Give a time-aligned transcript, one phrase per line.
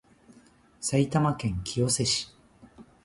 [0.79, 2.33] 埼玉県清瀬市